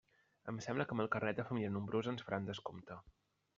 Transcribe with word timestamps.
Em 0.51 0.61
sembla 0.65 0.87
que 0.91 0.95
amb 0.95 1.03
el 1.03 1.09
carnet 1.17 1.37
de 1.41 1.45
família 1.51 1.75
nombrosa 1.77 2.13
ens 2.17 2.27
faran 2.31 2.51
descompte. 2.51 3.01